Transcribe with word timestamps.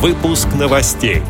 Выпуск 0.00 0.48
новостей. 0.58 1.20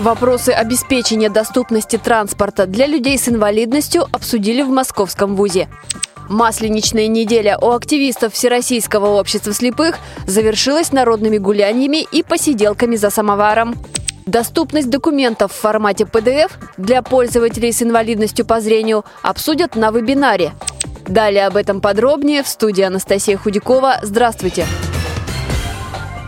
Вопросы 0.00 0.48
обеспечения 0.48 1.30
доступности 1.30 1.98
транспорта 1.98 2.66
для 2.66 2.88
людей 2.88 3.16
с 3.16 3.28
инвалидностью 3.28 4.08
обсудили 4.10 4.60
в 4.62 4.70
Московском 4.70 5.36
вузе. 5.36 5.68
Масленичная 6.28 7.06
неделя 7.06 7.58
у 7.58 7.70
активистов 7.70 8.32
Всероссийского 8.32 9.20
общества 9.20 9.52
слепых 9.52 9.98
завершилась 10.26 10.90
народными 10.90 11.38
гуляниями 11.38 12.04
и 12.10 12.24
посиделками 12.24 12.96
за 12.96 13.10
самоваром. 13.10 13.76
Доступность 14.26 14.90
документов 14.90 15.52
в 15.52 15.60
формате 15.60 16.08
PDF 16.10 16.50
для 16.76 17.02
пользователей 17.02 17.70
с 17.70 17.84
инвалидностью 17.84 18.44
по 18.44 18.60
зрению 18.60 19.04
обсудят 19.22 19.76
на 19.76 19.92
вебинаре. 19.92 20.54
Далее 21.06 21.46
об 21.46 21.56
этом 21.56 21.80
подробнее 21.80 22.42
в 22.42 22.48
студии 22.48 22.82
Анастасия 22.82 23.36
Худякова. 23.38 24.00
Здравствуйте! 24.02 24.66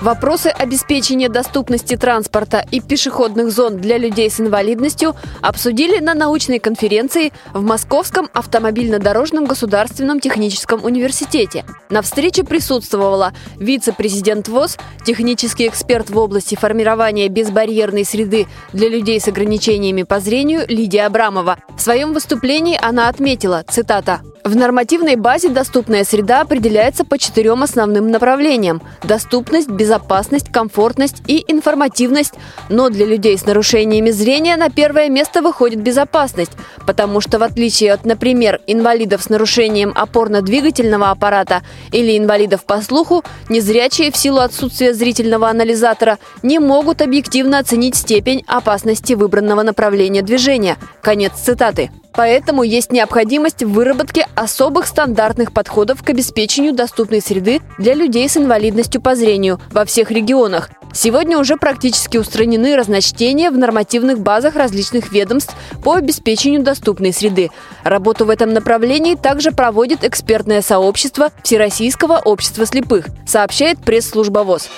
Вопросы 0.01 0.49
обеспечения 0.49 1.31
доступности 1.31 1.97
транспорта 1.97 2.65
и 2.71 2.81
пешеходных 2.81 3.51
зон 3.51 3.79
для 3.79 3.97
людей 3.97 4.31
с 4.31 4.39
инвалидностью 4.39 5.17
обсудили 5.41 6.01
на 6.01 6.13
научной 6.13 6.59
конференции 6.59 7.33
в 7.55 7.63
Московском 7.63 8.29
автомобильно-дорожном 8.35 9.47
государственном 9.47 10.21
техническом 10.21 10.85
университете. 10.85 11.65
На 11.89 12.03
встрече 12.03 12.45
присутствовала 12.45 13.33
вице-президент 13.59 14.49
ВОЗ, 14.49 14.77
технический 15.07 15.67
эксперт 15.67 16.11
в 16.11 16.19
области 16.19 16.57
формирования 16.57 17.29
безбарьерной 17.29 18.05
среды 18.05 18.47
для 18.75 18.91
людей 18.91 19.19
с 19.19 19.29
ограничениями 19.29 20.03
по 20.03 20.21
зрению 20.21 20.67
Лидия 20.69 21.07
Абрамова. 21.07 21.57
В 21.75 21.81
своем 21.81 22.13
выступлении 22.13 22.79
она 22.81 23.09
отметила, 23.09 23.65
цитата, 23.67 24.21
в 24.47 24.55
нормативной 24.55 25.17
базе 25.17 25.49
доступная 25.49 26.05
среда 26.05 26.43
определяется 26.43 27.05
по 27.05 27.19
четырем 27.19 27.63
основным 27.63 28.11
направлениям– 28.11 28.81
доступность, 29.03 29.69
безопасность, 29.69 30.53
комфортность 30.53 31.23
и 31.27 31.45
информативность. 31.49 32.35
Но 32.69 32.89
для 32.89 33.07
людей 33.07 33.37
с 33.37 33.45
нарушениями 33.45 34.11
зрения 34.11 34.57
на 34.57 34.71
первое 34.71 35.09
место 35.09 35.43
выходит 35.43 35.81
безопасность, 35.81 36.53
потому 36.87 37.21
что 37.21 37.39
в 37.39 37.43
отличие 37.43 37.93
от, 37.93 38.05
например, 38.05 38.61
инвалидов 38.67 39.23
с 39.23 39.29
нарушением 39.29 39.93
опорно-двигательного 39.97 41.11
аппарата 41.11 41.63
или 41.91 42.17
инвалидов 42.17 42.65
по 42.65 42.81
слуху, 42.83 43.25
незрячие 43.49 44.13
в 44.13 44.17
силу 44.17 44.39
отсутствия 44.39 44.95
зрительного 44.95 45.49
анализатора 45.49 46.19
не 46.43 46.61
могут 46.61 47.03
объективно 47.03 47.59
оценить 47.59 47.97
степень 47.97 48.45
опасности 48.47 49.15
выбранного 49.15 49.63
направления 49.63 50.23
движения. 50.23 50.77
Конец 51.03 51.33
цитаты. 51.35 51.91
Поэтому 52.17 52.63
есть 52.63 52.93
необходимость 52.93 53.63
в 53.63 53.71
выработке 53.71 54.27
особых 54.35 54.87
стандартных 54.87 55.53
подходов 55.53 56.03
к 56.03 56.11
обеспечению 56.11 56.73
доступной 56.73 57.21
среды 57.21 57.61
для 57.79 57.95
людей 57.95 58.29
с 58.29 58.37
инвалидностью 58.37 59.01
по 59.01 59.15
зрению 59.15 59.61
во 59.71 59.85
всех 59.85 60.11
регионах. 60.11 60.71
Сегодня 60.93 61.37
уже 61.37 61.59
практически 61.59 62.17
устранены 62.17 62.75
разночтения 62.75 63.51
в 63.51 63.59
нормативных 63.59 64.21
базах 64.21 64.57
различных 64.57 65.13
ведомств 65.13 65.55
по 65.85 65.95
обеспечению 65.95 66.63
доступной 66.63 67.13
среды. 67.13 67.51
Работу 67.85 68.25
в 68.25 68.31
этом 68.31 68.55
направлении 68.55 69.15
также 69.15 69.53
проводит 69.53 70.05
экспертное 70.05 70.63
сообщество 70.63 71.33
Всероссийского 71.43 72.19
общества 72.25 72.65
слепых, 72.65 73.09
сообщает 73.27 73.79
пресс-служба 73.81 74.39
ВОЗ. 74.39 74.71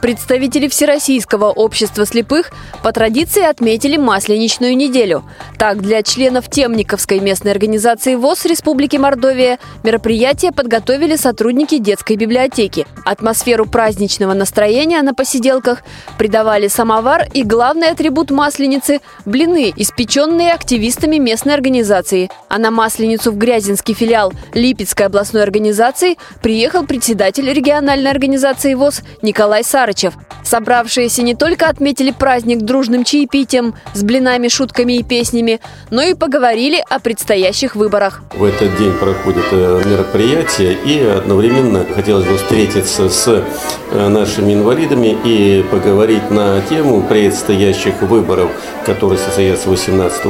Представители 0.00 0.68
Всероссийского 0.68 1.46
общества 1.46 2.06
слепых 2.06 2.52
по 2.84 2.92
традиции 2.92 3.42
отметили 3.42 3.96
Масленичную 3.96 4.76
неделю. 4.76 5.24
Так, 5.58 5.82
для 5.82 6.04
членов 6.04 6.48
Темниковской 6.48 7.18
местной 7.18 7.50
организации 7.50 8.14
ВОЗ 8.14 8.44
Республики 8.44 8.96
Мордовия 8.96 9.58
мероприятие 9.82 10.52
подготовили 10.52 11.16
сотрудники 11.16 11.78
детской 11.78 12.14
библиотеки. 12.14 12.86
Атмосферу 13.04 13.66
праздничного 13.66 14.34
настроения 14.34 15.02
на 15.02 15.14
посиделках 15.14 15.82
придавали 16.16 16.68
самовар 16.68 17.26
и 17.34 17.42
главный 17.42 17.90
атрибут 17.90 18.30
Масленицы– 18.30 19.00
блины, 19.24 19.72
испеченные 19.74 20.52
активистами 20.52 21.16
местной 21.16 21.54
организации. 21.54 22.30
А 22.48 22.58
на 22.58 22.70
Масленицу 22.70 23.32
в 23.32 23.36
Грязинский 23.36 23.94
филиал 23.94 24.32
Липецкой 24.54 25.06
областной 25.06 25.42
организации 25.42 26.18
приехал 26.40 26.86
председатель 26.86 27.52
региональной 27.52 28.12
организации 28.12 28.74
ВОЗ 28.74 29.02
Николай 29.22 29.64
Сар 29.64 29.87
Сарычев. 29.88 30.27
Собравшиеся 30.48 31.22
не 31.22 31.34
только 31.34 31.68
отметили 31.68 32.10
праздник 32.10 32.60
дружным 32.60 33.04
чаепитием 33.04 33.74
с 33.92 34.02
блинами, 34.02 34.48
шутками 34.48 34.94
и 34.94 35.02
песнями, 35.02 35.60
но 35.90 36.02
и 36.02 36.14
поговорили 36.14 36.82
о 36.88 37.00
предстоящих 37.00 37.76
выборах. 37.76 38.22
В 38.34 38.44
этот 38.44 38.76
день 38.78 38.92
проходит 38.94 39.44
э, 39.50 39.82
мероприятие, 39.84 40.72
и 40.72 41.00
одновременно 41.00 41.84
хотелось 41.94 42.24
бы 42.24 42.36
встретиться 42.36 43.08
с 43.08 43.44
э, 43.92 44.08
нашими 44.08 44.54
инвалидами 44.54 45.16
и 45.24 45.62
поговорить 45.70 46.30
на 46.30 46.62
тему 46.62 47.02
предстоящих 47.02 48.00
выборов, 48.02 48.50
которые 48.86 49.18
состоятся 49.18 49.68
18 49.68 50.24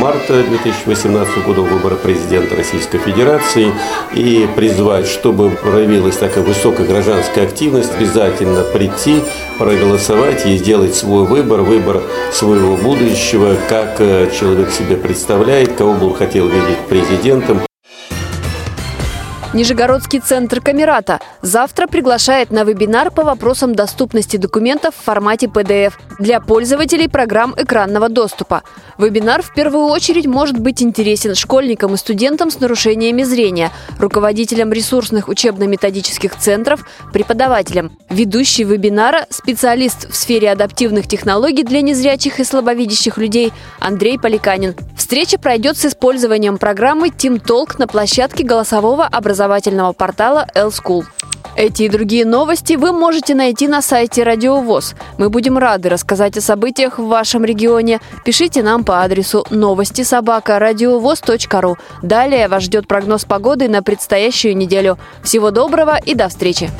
марта 0.00 0.44
2018 0.44 1.44
года, 1.44 1.62
выборы 1.62 1.96
президента 1.96 2.54
Российской 2.54 2.98
Федерации, 2.98 3.72
и 4.14 4.48
призвать, 4.54 5.08
чтобы 5.08 5.50
проявилась 5.50 6.16
такая 6.16 6.44
высокая 6.44 6.86
гражданская 6.86 7.44
активность, 7.44 7.92
обязательно 7.96 8.62
при 8.62 8.88
прийти, 8.88 9.22
проголосовать 9.58 10.46
и 10.46 10.56
сделать 10.56 10.94
свой 10.94 11.26
выбор, 11.26 11.62
выбор 11.62 12.02
своего 12.32 12.76
будущего, 12.76 13.56
как 13.68 14.00
э, 14.00 14.30
человек 14.38 14.70
себе 14.70 14.96
представляет, 14.96 15.74
кого 15.74 15.94
бы 15.94 16.06
он 16.06 16.14
хотел 16.14 16.48
видеть 16.48 16.78
президентом, 16.88 17.60
Нижегородский 19.54 20.20
центр 20.20 20.60
Камерата 20.60 21.20
завтра 21.40 21.86
приглашает 21.86 22.50
на 22.50 22.64
вебинар 22.64 23.10
по 23.10 23.24
вопросам 23.24 23.74
доступности 23.74 24.36
документов 24.36 24.94
в 24.94 25.02
формате 25.02 25.46
PDF 25.46 25.94
для 26.18 26.40
пользователей 26.40 27.08
программ 27.08 27.54
экранного 27.56 28.08
доступа. 28.08 28.62
Вебинар 28.98 29.42
в 29.42 29.54
первую 29.54 29.86
очередь 29.86 30.26
может 30.26 30.58
быть 30.58 30.82
интересен 30.82 31.34
школьникам 31.34 31.94
и 31.94 31.96
студентам 31.96 32.50
с 32.50 32.60
нарушениями 32.60 33.22
зрения, 33.22 33.70
руководителям 33.98 34.72
ресурсных 34.72 35.28
учебно-методических 35.28 36.36
центров, 36.36 36.84
преподавателям. 37.12 37.92
Ведущий 38.10 38.64
вебинара– 38.64 39.26
специалист 39.30 40.10
в 40.10 40.16
сфере 40.16 40.50
адаптивных 40.50 41.06
технологий 41.06 41.62
для 41.62 41.82
незрячих 41.82 42.40
и 42.40 42.44
слабовидящих 42.44 43.18
людей 43.18 43.52
Андрей 43.78 44.18
Поликанин. 44.18 44.74
Встреча 44.96 45.38
пройдет 45.38 45.76
с 45.76 45.84
использованием 45.84 46.58
программы 46.58 47.08
Team 47.08 47.40
Talk 47.40 47.76
на 47.78 47.86
площадке 47.86 48.44
голосового 48.44 49.06
образовательного 49.06 49.92
портала 49.92 50.46
L-School. 50.54 51.04
Эти 51.58 51.82
и 51.82 51.88
другие 51.88 52.24
новости 52.24 52.74
вы 52.74 52.92
можете 52.92 53.34
найти 53.34 53.66
на 53.66 53.82
сайте 53.82 54.22
Радио 54.22 54.60
ВОЗ. 54.60 54.94
Мы 55.18 55.28
будем 55.28 55.58
рады 55.58 55.88
рассказать 55.88 56.36
о 56.36 56.40
событиях 56.40 57.00
в 57.00 57.08
вашем 57.08 57.44
регионе. 57.44 58.00
Пишите 58.24 58.62
нам 58.62 58.84
по 58.84 59.02
адресу 59.02 59.44
новости 59.50 60.02
собака 60.02 60.60
ру. 61.60 61.76
Далее 62.00 62.46
вас 62.46 62.62
ждет 62.62 62.86
прогноз 62.86 63.24
погоды 63.24 63.68
на 63.68 63.82
предстоящую 63.82 64.56
неделю. 64.56 64.98
Всего 65.24 65.50
доброго 65.50 65.98
и 65.98 66.14
до 66.14 66.28
встречи! 66.28 66.70